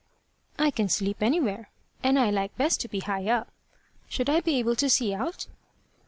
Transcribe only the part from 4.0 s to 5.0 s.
Should I be able to